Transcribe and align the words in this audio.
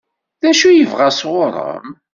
D 0.41 0.43
acu 0.49 0.67
i 0.69 0.77
yebɣa 0.77 1.09
sɣur-m? 1.19 1.87